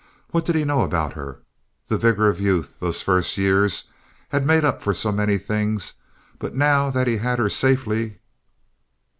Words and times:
What 0.31 0.45
did 0.47 0.55
he 0.55 0.65
know 0.65 0.81
about 0.81 1.13
her? 1.13 1.41
The 1.87 1.95
vigor 1.95 2.27
of 2.27 2.39
youth—those 2.41 3.03
first 3.03 3.37
years—had 3.37 4.47
made 4.47 4.65
up 4.65 4.81
for 4.81 4.95
so 4.95 5.11
many 5.11 5.37
things, 5.37 5.93
but 6.39 6.55
now 6.55 6.89
that 6.89 7.05
he 7.05 7.17
had 7.17 7.37
her 7.37 7.49
safely... 7.49 8.17